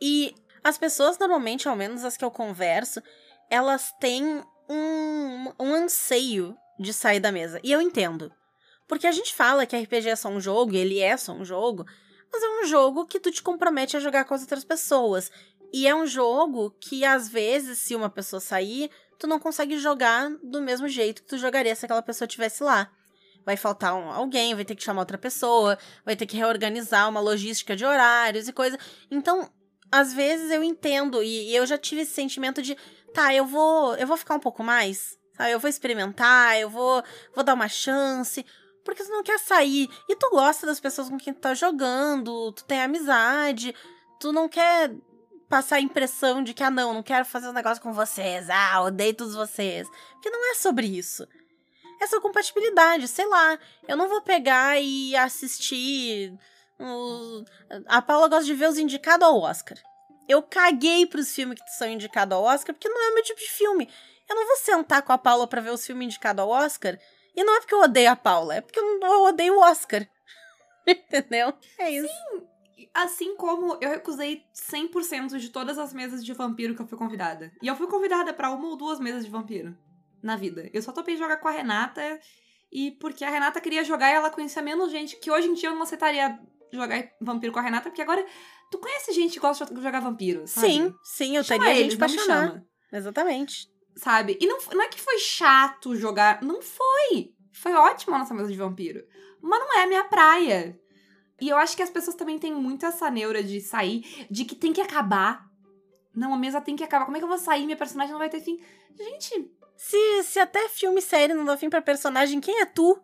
[0.00, 3.02] E as pessoas, normalmente, ao menos as que eu converso,
[3.50, 7.60] elas têm um, um anseio de sair da mesa.
[7.64, 8.32] E eu entendo.
[8.86, 11.44] Porque a gente fala que RPG é só um jogo, e ele é só um
[11.44, 11.84] jogo,
[12.32, 15.30] mas é um jogo que tu te compromete a jogar com as outras pessoas.
[15.76, 20.30] E é um jogo que, às vezes, se uma pessoa sair, tu não consegue jogar
[20.40, 22.88] do mesmo jeito que tu jogaria se aquela pessoa estivesse lá.
[23.44, 27.18] Vai faltar um- alguém, vai ter que chamar outra pessoa, vai ter que reorganizar uma
[27.18, 28.78] logística de horários e coisa.
[29.10, 29.50] Então,
[29.90, 32.76] às vezes eu entendo, e, e eu já tive esse sentimento de,
[33.12, 35.50] tá, eu vou, eu vou ficar um pouco mais, sabe?
[35.50, 37.02] Eu vou experimentar, eu vou,
[37.34, 38.46] vou dar uma chance.
[38.84, 39.88] Porque tu não quer sair.
[40.08, 43.74] E tu gosta das pessoas com quem tu tá jogando, tu tem amizade,
[44.20, 44.94] tu não quer
[45.48, 48.82] passar a impressão de que, ah, não, não quero fazer um negócio com vocês, ah,
[48.82, 49.88] odeio todos vocês.
[50.12, 51.26] Porque não é sobre isso.
[52.00, 53.58] É sobre compatibilidade, sei lá.
[53.86, 56.32] Eu não vou pegar e assistir.
[57.86, 59.78] A Paula gosta de ver os indicados ao Oscar.
[60.28, 63.40] Eu caguei pros filmes que são indicados ao Oscar, porque não é o meu tipo
[63.40, 63.88] de filme.
[64.28, 66.98] Eu não vou sentar com a Paula pra ver os filmes indicados ao Oscar.
[67.36, 70.06] E não é porque eu odeio a Paula, é porque eu, odeio o Oscar.
[70.86, 71.52] Entendeu?
[71.78, 72.08] É isso.
[72.92, 77.52] Assim como eu recusei 100% de todas as mesas de vampiro que eu fui convidada.
[77.62, 79.76] E eu fui convidada pra uma ou duas mesas de vampiro
[80.22, 80.68] na vida.
[80.72, 82.20] Eu só topei jogar com a Renata
[82.72, 85.68] e porque a Renata queria jogar e ela conhecia menos gente, que hoje em dia
[85.68, 86.38] eu não aceitaria
[86.72, 88.24] jogar vampiro com a Renata, porque agora
[88.70, 90.66] tu conhece gente que gosta de jogar vampiro, sabe?
[90.66, 92.24] Sim, sim, eu Chama teria gente pra chamar.
[92.24, 93.68] chama, Exatamente.
[93.96, 94.36] sabe?
[94.40, 97.32] E não, não é que foi chato jogar, não foi.
[97.52, 99.06] Foi ótimo a nossa mesa de vampiro.
[99.40, 100.80] Mas não é a minha praia.
[101.40, 104.54] E eu acho que as pessoas também têm muito essa neura de sair, de que
[104.54, 105.46] tem que acabar.
[106.14, 107.04] Não, a mesa tem que acabar.
[107.04, 107.64] Como é que eu vou sair?
[107.64, 108.60] Minha personagem não vai ter fim.
[108.96, 112.98] Gente, Se, se até filme e série não dá fim pra personagem, quem é tu?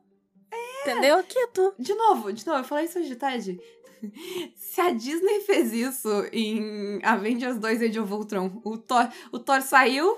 [0.82, 1.22] Entendeu?
[1.24, 1.74] Que é tu.
[1.78, 3.60] De novo, de novo, eu falei isso hoje de tarde.
[4.56, 9.60] Se a Disney fez isso em Avengers 2 Age of Ultron, o Thor, o Thor
[9.60, 10.16] saiu,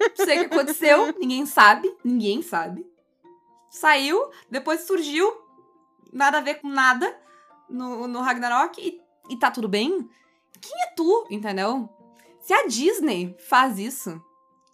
[0.00, 2.84] não sei o que aconteceu, ninguém sabe, ninguém sabe.
[3.70, 5.30] Saiu, depois surgiu,
[6.12, 7.14] nada a ver com nada
[7.68, 9.00] no, no Ragnarok e,
[9.32, 10.08] e tá tudo bem.
[10.60, 11.88] Quem é tu, entendeu?
[12.40, 14.10] Se a Disney faz isso,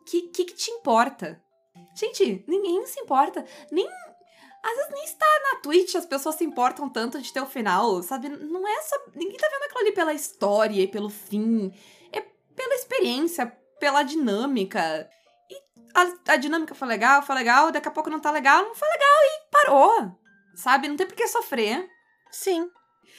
[0.01, 1.41] o que, que, que te importa?
[1.95, 3.45] Gente, ninguém se importa.
[3.71, 3.87] Nem
[4.67, 8.03] às vezes nem está na Twitch, as pessoas se importam tanto de ter o final,
[8.03, 8.29] sabe?
[8.29, 8.97] Não é só.
[9.15, 11.73] Ninguém tá vendo aquilo ali pela história e pelo fim.
[12.13, 13.47] É pela experiência,
[13.79, 15.09] pela dinâmica.
[15.49, 15.55] E
[15.95, 18.89] a, a dinâmica foi legal, foi legal, daqui a pouco não tá legal, não foi
[18.89, 20.26] legal e parou.
[20.57, 20.89] Sabe?
[20.89, 21.89] Não tem por que sofrer.
[22.31, 22.69] Sim.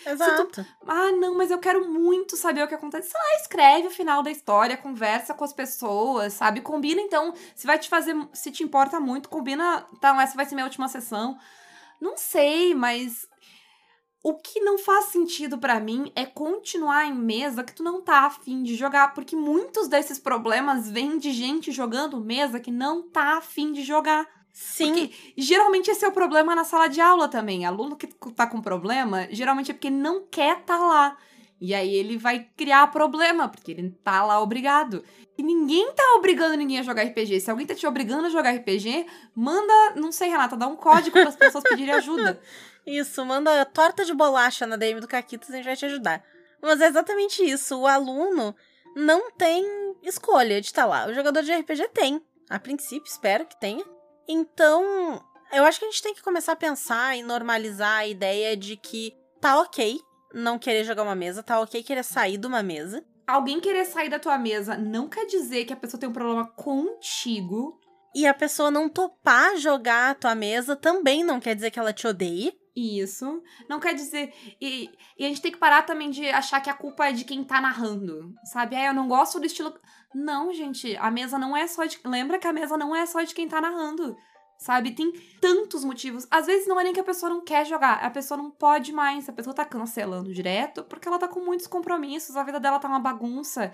[0.05, 0.65] Exato.
[0.85, 3.09] Ah, não, mas eu quero muito saber o que acontece.
[3.09, 6.61] Sei lá, escreve o final da história, conversa com as pessoas, sabe?
[6.61, 8.15] Combina, então, se vai te fazer.
[8.33, 9.87] Se te importa muito, combina.
[9.93, 11.37] Então, essa vai ser minha última sessão.
[12.01, 13.27] Não sei, mas.
[14.23, 18.25] O que não faz sentido para mim é continuar em mesa que tu não tá
[18.25, 23.37] afim de jogar, porque muitos desses problemas vêm de gente jogando mesa que não tá
[23.37, 24.27] afim de jogar.
[24.57, 24.87] Sim.
[24.87, 27.63] Porque geralmente esse é o problema na sala de aula também.
[27.63, 31.15] Aluno que tá com problema, geralmente é porque não quer tá lá.
[31.61, 35.03] E aí ele vai criar problema, porque ele tá lá obrigado.
[35.37, 37.39] E ninguém tá obrigando ninguém a jogar RPG.
[37.39, 41.11] Se alguém tá te obrigando a jogar RPG, manda, não sei, Renata, dá um código
[41.11, 42.41] para as pessoas pedirem ajuda.
[42.83, 46.23] Isso, manda torta de bolacha na DM do Caquitas, a gente vai te ajudar.
[46.59, 47.77] Mas é exatamente isso.
[47.77, 48.55] O aluno
[48.95, 49.63] não tem
[50.01, 51.07] escolha de estar tá lá.
[51.07, 52.19] O jogador de RPG tem.
[52.49, 53.85] A princípio, espero que tenha.
[54.27, 58.55] Então, eu acho que a gente tem que começar a pensar e normalizar a ideia
[58.57, 59.99] de que tá ok
[60.33, 63.05] não querer jogar uma mesa, tá ok querer sair de uma mesa.
[63.25, 66.47] Alguém querer sair da tua mesa não quer dizer que a pessoa tem um problema
[66.47, 67.79] contigo.
[68.15, 71.93] E a pessoa não topar jogar a tua mesa também não quer dizer que ela
[71.93, 72.57] te odeie.
[72.75, 73.41] Isso.
[73.67, 74.33] Não quer dizer.
[74.61, 77.25] E, e, a gente tem que parar também de achar que a culpa é de
[77.25, 78.33] quem tá narrando.
[78.45, 78.75] Sabe?
[78.75, 79.73] É, eu não gosto do estilo.
[80.13, 80.95] Não, gente.
[80.97, 81.99] A mesa não é só de.
[82.05, 84.15] Lembra que a mesa não é só de quem tá narrando.
[84.57, 84.91] Sabe?
[84.91, 86.27] Tem tantos motivos.
[86.31, 88.03] Às vezes não é nem que a pessoa não quer jogar.
[88.03, 89.29] A pessoa não pode mais.
[89.29, 92.35] A pessoa tá cancelando direto porque ela tá com muitos compromissos.
[92.35, 93.71] A vida dela tá uma bagunça.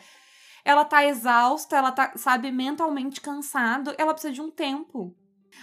[0.66, 3.94] Ela tá exausta, ela tá, sabe, mentalmente cansado.
[3.98, 5.16] Ela precisa de um tempo.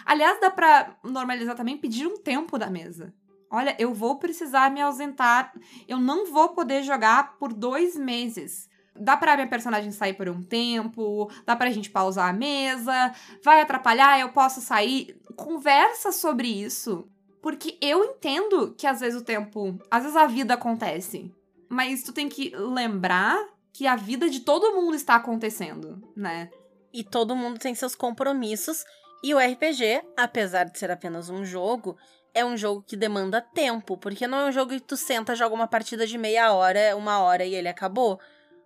[0.04, 3.12] Aliás, dá pra normalizar também pedir um tempo da mesa.
[3.50, 5.52] Olha, eu vou precisar me ausentar.
[5.88, 8.69] Eu não vou poder jogar por dois meses.
[9.00, 13.62] Dá pra minha personagem sair por um tempo, dá pra gente pausar a mesa, vai
[13.62, 15.18] atrapalhar, eu posso sair.
[15.34, 17.08] Conversa sobre isso.
[17.40, 19.78] Porque eu entendo que às vezes o tempo.
[19.90, 21.32] Às vezes a vida acontece.
[21.68, 23.38] Mas tu tem que lembrar
[23.72, 26.50] que a vida de todo mundo está acontecendo, né?
[26.92, 28.84] E todo mundo tem seus compromissos.
[29.22, 31.96] E o RPG, apesar de ser apenas um jogo,
[32.34, 35.54] é um jogo que demanda tempo, porque não é um jogo que tu senta, joga
[35.54, 38.20] uma partida de meia hora, uma hora e ele acabou.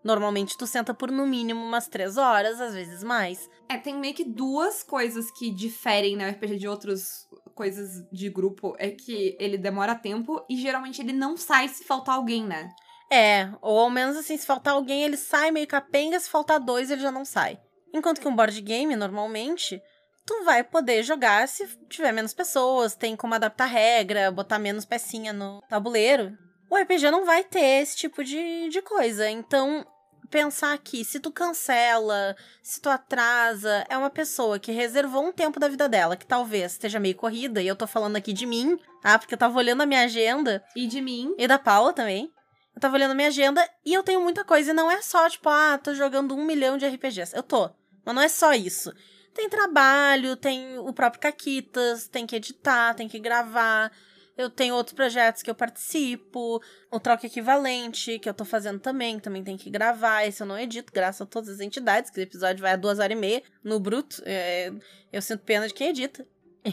[0.04, 3.48] Normalmente tu senta por no mínimo umas três horas, às vezes mais.
[3.68, 8.28] É, tem meio que duas coisas que diferem né, o RPG de outras coisas de
[8.28, 8.76] grupo.
[8.78, 12.70] É que ele demora tempo e geralmente ele não sai se faltar alguém, né?
[13.10, 16.90] É, ou ao menos assim, se faltar alguém, ele sai meio capenga, se faltar dois,
[16.90, 17.58] ele já não sai.
[17.92, 19.80] Enquanto que um board game, normalmente,
[20.26, 25.32] tu vai poder jogar se tiver menos pessoas, tem como adaptar regra, botar menos pecinha
[25.32, 26.36] no tabuleiro.
[26.74, 29.30] O RPG não vai ter esse tipo de, de coisa.
[29.30, 29.87] Então,
[30.28, 35.60] pensar que se tu cancela, se tu atrasa, é uma pessoa que reservou um tempo
[35.60, 38.76] da vida dela, que talvez esteja meio corrida, e eu tô falando aqui de mim,
[39.00, 39.16] tá?
[39.16, 40.64] Porque eu tava olhando a minha agenda.
[40.74, 41.32] E de mim.
[41.38, 42.32] E da Paula também.
[42.74, 44.72] Eu tava olhando a minha agenda e eu tenho muita coisa.
[44.72, 47.37] E não é só, tipo, ah, tô jogando um milhão de RPGs.
[47.37, 47.70] Eu tô.
[48.04, 48.92] Mas não é só isso.
[49.32, 53.92] Tem trabalho, tem o próprio Caquitas, tem que editar, tem que gravar.
[54.36, 59.20] Eu tenho outros projetos que eu participo, o Troca Equivalente, que eu tô fazendo também,
[59.20, 60.26] também tem que gravar.
[60.26, 62.98] Esse eu não edito, graças a todas as entidades, que o episódio vai a duas
[62.98, 64.22] horas e meia no bruto.
[64.24, 64.72] É,
[65.12, 66.26] eu sinto pena de quem edita.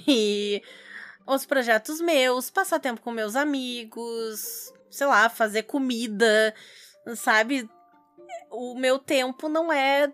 [0.07, 0.63] E
[1.25, 6.55] outros projetos meus, passar tempo com meus amigos, sei lá, fazer comida,
[7.15, 7.69] sabe?
[8.49, 10.11] O meu tempo não é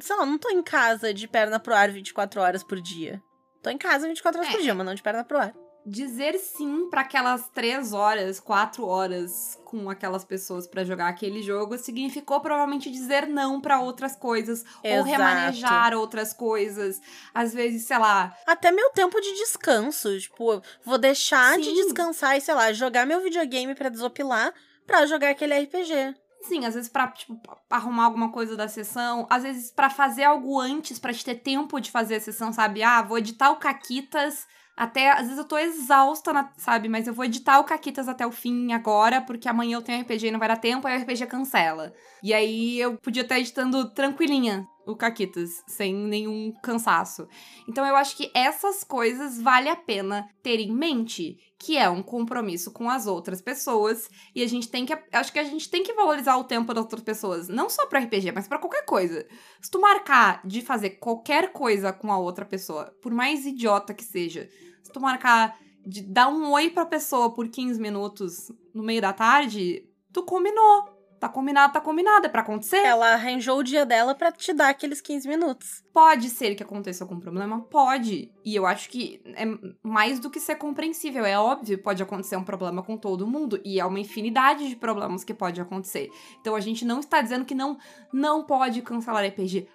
[0.00, 3.22] Sei lá, não tô em casa de perna pro ar 24 horas por dia.
[3.62, 4.56] Tô em casa 24 horas é.
[4.56, 5.54] por dia, mas não de perna pro ar.
[5.90, 11.78] Dizer sim para aquelas três horas, quatro horas com aquelas pessoas para jogar aquele jogo
[11.78, 14.78] significou provavelmente dizer não para outras coisas Exato.
[14.84, 17.00] ou remanejar outras coisas.
[17.32, 18.36] Às vezes, sei lá.
[18.46, 20.18] Até meu tempo de descanso.
[20.20, 21.62] Tipo, vou deixar sim.
[21.62, 24.52] de descansar e, sei lá, jogar meu videogame para desopilar
[24.86, 26.14] pra jogar aquele RPG.
[26.42, 30.60] Sim, às vezes pra, tipo, arrumar alguma coisa da sessão, às vezes para fazer algo
[30.60, 32.82] antes, para te ter tempo de fazer a sessão, sabe?
[32.82, 34.46] Ah, vou editar o Caquitas
[34.78, 36.88] Até, às vezes eu tô exausta, na- sabe?
[36.88, 40.28] Mas eu vou editar o Caquitas até o fim agora, porque amanhã eu tenho RPG
[40.28, 41.92] e não vai dar tempo, aí o RPG cancela.
[42.22, 47.28] E aí eu podia estar editando tranquilinha o Caquitas, sem nenhum cansaço.
[47.68, 52.02] Então eu acho que essas coisas vale a pena ter em mente, que é um
[52.02, 54.96] compromisso com as outras pessoas, e a gente tem que.
[55.12, 57.98] Acho que a gente tem que valorizar o tempo das outras pessoas, não só pra
[58.00, 59.26] RPG, mas pra qualquer coisa.
[59.60, 64.04] Se tu marcar de fazer qualquer coisa com a outra pessoa, por mais idiota que
[64.04, 64.48] seja,
[64.82, 69.12] se tu marcar de dar um oi pra pessoa por 15 minutos no meio da
[69.12, 70.98] tarde, tu combinou.
[71.18, 72.76] Tá combinado, tá combinado, é pra acontecer.
[72.76, 75.82] Ela arranjou o dia dela pra te dar aqueles 15 minutos.
[75.92, 77.60] Pode ser que aconteça algum problema?
[77.62, 78.32] Pode.
[78.44, 79.44] E eu acho que é
[79.82, 81.24] mais do que ser compreensível.
[81.24, 83.60] É óbvio, pode acontecer um problema com todo mundo.
[83.64, 86.08] E é uma infinidade de problemas que pode acontecer.
[86.40, 87.78] Então a gente não está dizendo que não,
[88.12, 89.66] não pode cancelar RPG.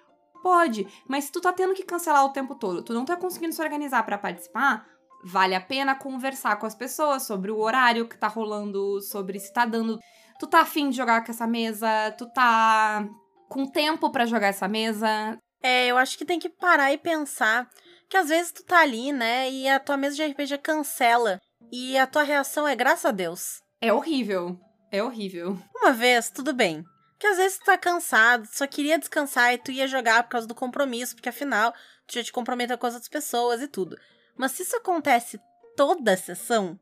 [0.42, 3.54] Pode, mas se tu tá tendo que cancelar o tempo todo, tu não tá conseguindo
[3.54, 4.86] se organizar pra participar,
[5.24, 9.52] vale a pena conversar com as pessoas sobre o horário que tá rolando, sobre se
[9.52, 9.98] tá dando.
[10.38, 13.08] Tu tá afim de jogar com essa mesa, tu tá
[13.48, 17.66] com tempo pra jogar essa mesa, É, eu acho que tem que parar e pensar
[18.10, 21.40] que às vezes tu tá ali, né, e a tua mesa de RPG cancela.
[21.72, 23.62] E a tua reação é graças a Deus.
[23.80, 24.60] É horrível.
[24.92, 25.58] É horrível.
[25.74, 26.84] Uma vez, tudo bem.
[27.18, 30.46] Que às vezes tu tá cansado, só queria descansar e tu ia jogar por causa
[30.46, 31.72] do compromisso, porque afinal
[32.06, 33.96] tu já te comprometeu com as outras pessoas e tudo.
[34.36, 35.40] Mas se isso acontece
[35.76, 36.78] toda a sessão,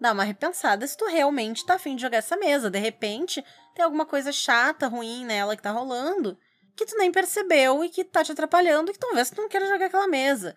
[0.00, 2.70] dá uma repensada se tu realmente tá afim de jogar essa mesa.
[2.70, 6.38] De repente, tem alguma coisa chata, ruim nela que tá rolando,
[6.74, 9.66] que tu nem percebeu e que tá te atrapalhando e que talvez tu não queira
[9.66, 10.54] jogar aquela mesa.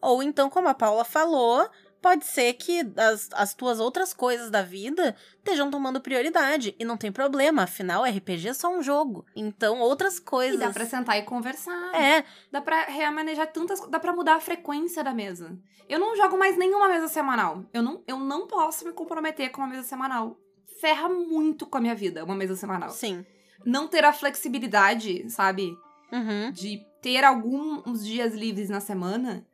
[0.00, 1.68] Ou então, como a Paula falou,
[2.02, 6.74] pode ser que as, as tuas outras coisas da vida estejam tomando prioridade.
[6.78, 9.24] E não tem problema, afinal, RPG é só um jogo.
[9.34, 10.58] Então, outras E coisas.
[10.60, 11.94] dá pra sentar e conversar.
[11.94, 15.56] É, Dá pra remanejar tantas Dá pra mudar a frequência da mesa.
[15.88, 17.64] Eu não jogo mais nenhuma mesa semanal.
[17.72, 20.36] Eu não, eu não posso me comprometer com uma mesa semanal.
[20.80, 22.90] Ferra muito com a minha vida, uma mesa semanal.
[22.90, 23.24] sim.
[23.64, 25.72] Não ter a flexibilidade, sabe?
[26.10, 26.50] Uhum.
[26.50, 29.46] De ter alguns dias livres na semana.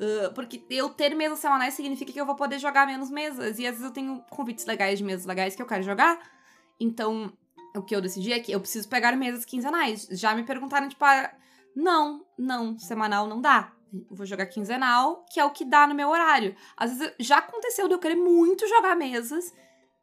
[0.00, 3.58] Ah, porque eu ter mesas semanais significa que eu vou poder jogar menos mesas.
[3.58, 6.18] E às vezes eu tenho convites legais de mesas legais que eu quero jogar.
[6.80, 7.32] Então,
[7.76, 10.08] o que eu decidi é que eu preciso pegar mesas quinzenais.
[10.10, 11.30] Já me perguntaram, tipo, ah,
[11.74, 13.72] não, não, semanal não dá.
[13.92, 16.56] Eu vou jogar quinzenal, que é o que dá no meu horário.
[16.76, 19.54] Às vezes já aconteceu de eu querer muito jogar mesas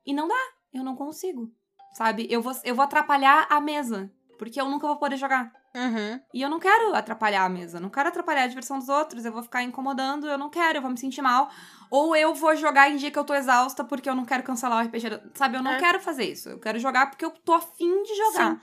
[0.05, 0.39] e não dá.
[0.71, 1.51] Eu não consigo.
[1.93, 2.27] Sabe?
[2.29, 4.11] Eu vou, eu vou atrapalhar a mesa.
[4.37, 5.51] Porque eu nunca vou poder jogar.
[5.75, 6.19] Uhum.
[6.33, 9.31] E eu não quero atrapalhar a mesa, não quero atrapalhar a diversão dos outros, eu
[9.31, 11.49] vou ficar incomodando, eu não quero, eu vou me sentir mal.
[11.91, 14.79] Ou eu vou jogar em dia que eu tô exausta porque eu não quero cancelar
[14.83, 15.21] o RPG.
[15.35, 15.79] Sabe, eu não É.
[15.79, 16.49] quero fazer isso.
[16.49, 18.53] Eu quero jogar porque eu tô afim de jogar.
[18.53, 18.59] Sim.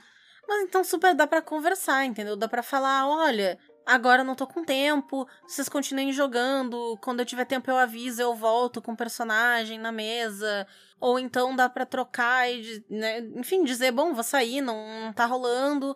[0.47, 2.37] Mas então super dá pra conversar, entendeu?
[2.37, 7.25] Dá pra falar, olha, agora eu não tô com tempo, vocês continuem jogando, quando eu
[7.25, 10.65] tiver tempo eu aviso, eu volto com o personagem na mesa.
[11.01, 15.25] Ou então dá pra trocar e, né, enfim, dizer, bom, vou sair, não, não tá
[15.25, 15.93] rolando.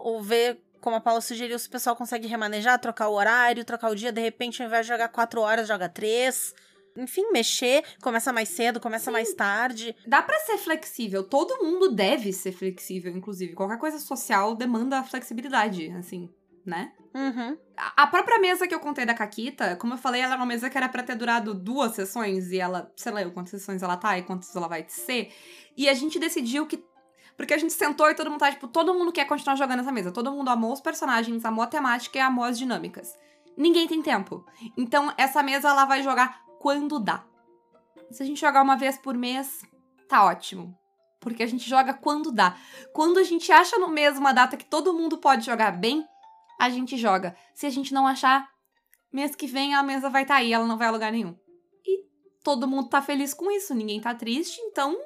[0.00, 3.90] Ou ver, como a Paula sugeriu, se o pessoal consegue remanejar, trocar o horário, trocar
[3.90, 6.54] o dia, de repente, ao invés de jogar quatro horas, joga três.
[6.96, 9.94] Enfim, mexer, começa mais cedo, começa mais tarde.
[10.06, 11.22] Dá pra ser flexível.
[11.22, 13.54] Todo mundo deve ser flexível, inclusive.
[13.54, 16.28] Qualquer coisa social demanda flexibilidade, assim,
[16.66, 16.92] né?
[17.14, 17.56] Uhum.
[17.76, 20.68] A própria mesa que eu contei da Caquita, como eu falei, ela é uma mesa
[20.68, 24.18] que era pra ter durado duas sessões e ela, sei lá, quantas sessões ela tá
[24.18, 25.32] e quantas ela vai ser.
[25.76, 26.82] E a gente decidiu que.
[27.38, 29.92] Porque a gente sentou e todo mundo tá, tipo, todo mundo quer continuar jogando essa
[29.92, 30.10] mesa.
[30.10, 33.16] Todo mundo amou os personagens, amou a temática e amou as dinâmicas.
[33.56, 34.44] Ninguém tem tempo.
[34.76, 37.24] Então, essa mesa ela vai jogar quando dá.
[38.10, 39.64] Se a gente jogar uma vez por mês,
[40.08, 40.76] tá ótimo.
[41.20, 42.56] Porque a gente joga quando dá.
[42.92, 46.04] Quando a gente acha no mês uma data que todo mundo pode jogar bem,
[46.58, 47.36] a gente joga.
[47.54, 48.48] Se a gente não achar,
[49.12, 51.36] mês que vem a mesa vai estar tá aí, ela não vai a lugar nenhum.
[51.86, 52.04] E
[52.42, 54.98] todo mundo tá feliz com isso, ninguém tá triste, então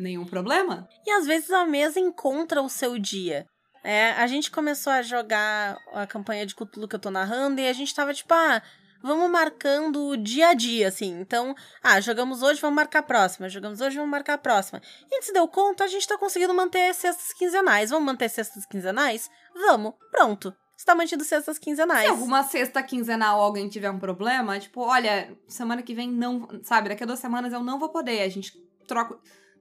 [0.00, 0.88] nenhum problema.
[1.06, 3.46] E às vezes a mesa encontra o seu dia.
[3.82, 7.68] É, a gente começou a jogar a campanha de Cthulhu que eu tô narrando e
[7.68, 8.62] a gente tava tipo, ah,
[9.02, 11.18] vamos marcando o dia a dia, assim.
[11.20, 13.48] Então, ah, jogamos hoje, vamos marcar a próxima.
[13.48, 14.80] Jogamos hoje, vamos marcar a próxima.
[15.10, 17.90] E a gente se deu conta, a gente tá conseguindo manter cestas quinzenais.
[17.90, 19.30] Vamos manter cestas quinzenais?
[19.54, 20.54] Vamos, pronto.
[20.76, 22.04] Está mantido cestas quinzenais.
[22.04, 26.88] Se alguma sexta quinzenal alguém tiver um problema, tipo, olha, semana que vem não, sabe,
[26.88, 28.52] daqui a duas semanas eu não vou poder, a gente
[28.88, 29.18] troca.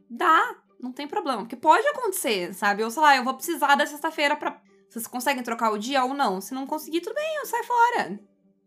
[0.09, 2.83] Dá, não tem problema, porque pode acontecer, sabe?
[2.83, 4.61] Ou sei lá, eu vou precisar da sexta-feira pra.
[4.89, 6.41] Vocês conseguem trocar o dia ou não?
[6.41, 8.19] Se não conseguir, tudo bem, eu saio fora.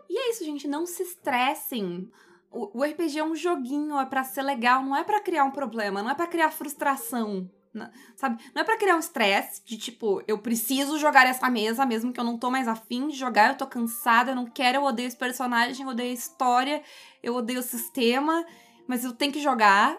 [0.09, 2.09] E é isso, gente, não se estressem.
[2.51, 5.51] O, o RPG é um joguinho, é pra ser legal, não é pra criar um
[5.51, 7.51] problema, não é pra criar frustração.
[7.73, 8.45] Não, sabe?
[8.55, 12.21] Não é pra criar um estresse de tipo, eu preciso jogar essa mesa, mesmo que
[12.21, 15.07] eu não tô mais afim de jogar, eu tô cansada, eu não quero, eu odeio
[15.07, 16.83] esse personagem, eu odeio a história,
[17.23, 18.45] eu odeio o sistema,
[18.87, 19.99] mas eu tenho que jogar.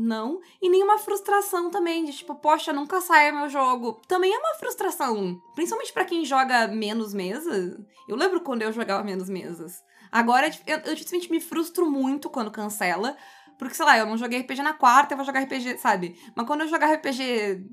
[0.00, 0.40] Não.
[0.62, 4.00] E nenhuma frustração também, de tipo, poxa, nunca saia meu jogo.
[4.06, 5.42] Também é uma frustração.
[5.56, 7.76] Principalmente para quem joga menos mesas.
[8.06, 9.82] Eu lembro quando eu jogava menos mesas.
[10.12, 13.16] Agora, eu, eu dificilmente me frustro muito quando cancela.
[13.58, 16.16] Porque, sei lá, eu não joguei RPG na quarta, eu vou jogar RPG, sabe?
[16.32, 17.66] Mas quando eu jogava RPG,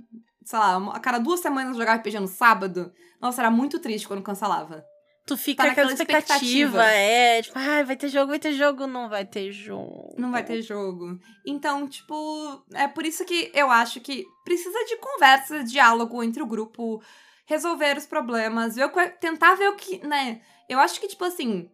[0.43, 4.07] sei lá, a cada duas semanas eu jogava RPG no sábado, nossa, era muito triste
[4.07, 4.83] quando cancelava.
[5.25, 8.85] Tu fica tá aquela expectativa, expectativa, é, tipo, ah, vai ter jogo, vai ter jogo,
[8.85, 10.13] não vai ter jogo.
[10.19, 11.19] Não vai ter jogo.
[11.43, 16.45] Então, tipo, é por isso que eu acho que precisa de conversa, diálogo entre o
[16.45, 17.01] grupo,
[17.47, 20.41] resolver os problemas, ver o, tentar ver o que, né?
[20.69, 21.71] Eu acho que, tipo assim,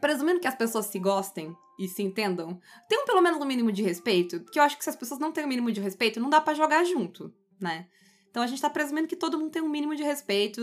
[0.00, 2.58] presumindo que as pessoas se gostem e se entendam,
[2.88, 5.30] tenham pelo menos um mínimo de respeito, que eu acho que se as pessoas não
[5.30, 7.86] têm um mínimo de respeito, não dá para jogar junto, né?
[8.30, 10.62] Então a gente tá presumindo que todo mundo tem um mínimo de respeito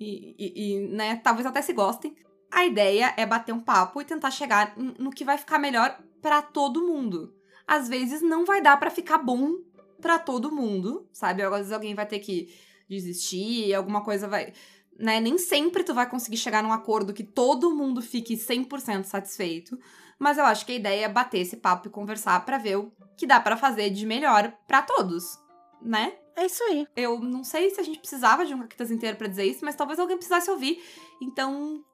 [0.00, 2.16] e, e, né, talvez até se gostem.
[2.50, 6.40] A ideia é bater um papo e tentar chegar no que vai ficar melhor para
[6.42, 7.34] todo mundo.
[7.66, 9.58] Às vezes não vai dar para ficar bom
[10.00, 11.42] para todo mundo, sabe?
[11.42, 12.52] Às vezes alguém vai ter que
[12.88, 14.52] desistir, alguma coisa vai,
[14.98, 15.20] né?
[15.20, 19.78] Nem sempre tu vai conseguir chegar num acordo que todo mundo fique 100% satisfeito,
[20.18, 22.92] mas eu acho que a ideia é bater esse papo e conversar para ver o
[23.16, 25.38] que dá para fazer de melhor para todos,
[25.80, 26.14] né?
[26.40, 26.88] É isso aí.
[26.96, 29.76] Eu não sei se a gente precisava de um Caquitas inteiro para dizer isso, mas
[29.76, 30.82] talvez alguém precisasse ouvir.
[31.20, 31.84] Então,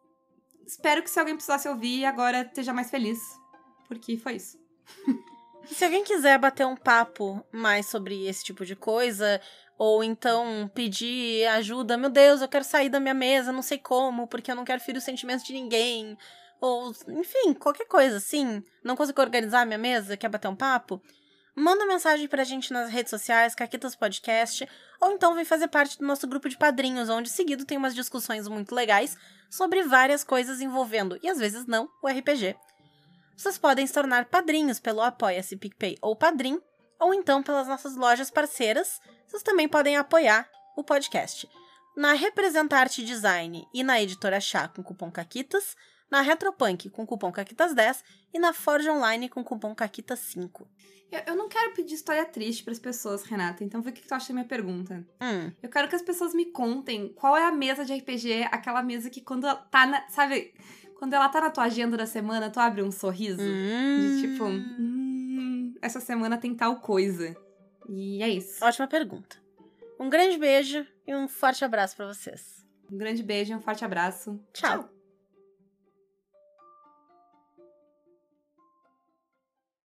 [0.65, 3.19] espero que se alguém precisasse ouvir, agora esteja mais feliz.
[3.89, 4.57] Porque foi isso.
[5.67, 9.41] se alguém quiser bater um papo mais sobre esse tipo de coisa,
[9.77, 14.29] ou então pedir ajuda, meu Deus, eu quero sair da minha mesa, não sei como,
[14.29, 16.17] porque eu não quero ferir os sentimentos de ninguém.
[16.61, 18.63] Ou, enfim, qualquer coisa assim.
[18.85, 21.03] Não consigo organizar a minha mesa, quer bater um papo?
[21.57, 24.69] Manda mensagem pra gente nas redes sociais, Caquitas Podcast,
[25.01, 28.47] ou então vem fazer parte do nosso grupo de padrinhos, onde seguido tem umas discussões
[28.47, 29.17] muito legais
[29.51, 32.55] sobre várias coisas envolvendo, e às vezes não, o RPG.
[33.35, 36.61] Vocês podem se tornar padrinhos pelo Apoia-se PicPay ou Padrim,
[37.01, 41.49] ou então pelas nossas lojas parceiras, vocês também podem apoiar o podcast.
[41.97, 45.75] Na Representarte Design e na Editora Chá com cupom CAQUITAS,
[46.11, 48.03] na Retropunk com cupom CAQUITAS10
[48.35, 50.67] e na Forge Online com cupom CAQUITAS5.
[51.11, 53.63] Eu, eu não quero pedir história triste para as pessoas, Renata.
[53.63, 55.07] Então, vê o que tu acha da minha pergunta.
[55.21, 55.53] Hum.
[55.63, 59.09] Eu quero que as pessoas me contem qual é a mesa de RPG, aquela mesa
[59.09, 60.09] que quando ela tá na.
[60.09, 60.55] Sabe?
[60.99, 63.43] Quando ela tá na tua agenda da semana, tu abre um sorriso.
[63.43, 63.99] Hum.
[63.99, 67.37] De tipo, hum, essa semana tem tal coisa.
[67.89, 68.65] E é isso.
[68.65, 69.37] Ótima pergunta.
[70.01, 72.65] Um grande beijo e um forte abraço para vocês.
[72.91, 74.41] Um grande beijo e um forte abraço.
[74.53, 74.83] Tchau.
[74.83, 74.96] Tchau.